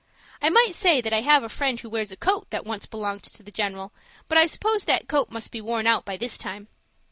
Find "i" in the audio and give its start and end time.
0.41-0.49, 1.13-1.21, 4.39-4.47